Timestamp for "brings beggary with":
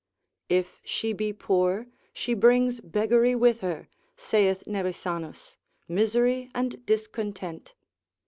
2.33-3.59